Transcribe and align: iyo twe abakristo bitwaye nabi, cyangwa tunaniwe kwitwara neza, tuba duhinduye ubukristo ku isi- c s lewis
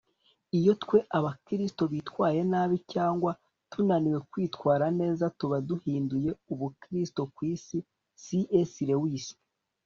iyo 0.59 0.73
twe 0.83 0.97
abakristo 1.17 1.81
bitwaye 1.93 2.39
nabi, 2.51 2.77
cyangwa 2.93 3.31
tunaniwe 3.71 4.19
kwitwara 4.29 4.85
neza, 4.99 5.25
tuba 5.39 5.57
duhinduye 5.67 6.29
ubukristo 6.53 7.21
ku 7.33 7.41
isi- 7.53 7.77
c 8.21 8.25
s 8.71 8.73
lewis 8.89 9.25